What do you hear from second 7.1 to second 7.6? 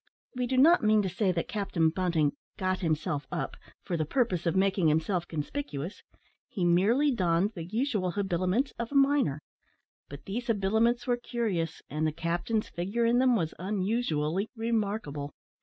donned